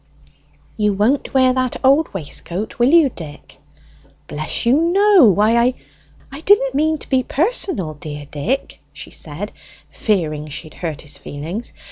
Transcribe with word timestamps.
"You 0.77 0.93
won't 0.93 1.31
wear 1.31 1.53
that 1.53 1.77
old 1.83 2.11
waistcoat, 2.11 2.79
will 2.79 2.89
you, 2.89 3.07
Dick?" 3.09 3.59
"Bless 4.27 4.65
you, 4.65 4.73
no! 4.73 5.25
Why 5.31 5.55
I" 5.57 5.75
"I 6.31 6.41
didn't 6.41 6.73
mean 6.73 6.97
to 6.97 7.07
be 7.07 7.21
personal, 7.21 7.93
dear 7.93 8.25
Dick," 8.25 8.79
she 8.93 9.11
said, 9.11 9.51
fearing 9.91 10.47
she 10.47 10.65
had 10.69 10.73
hurt 10.79 11.01
his 11.03 11.19
feelings. 11.19 11.71